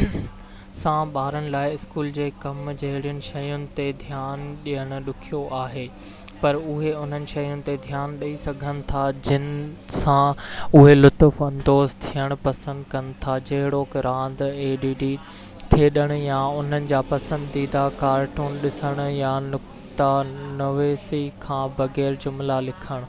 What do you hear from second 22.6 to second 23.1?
لکڻ